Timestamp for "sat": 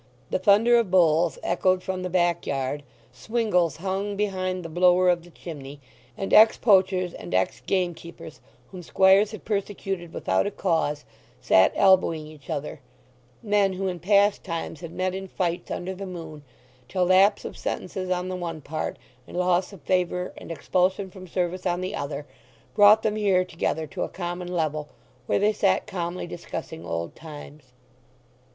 11.39-11.71, 25.53-25.85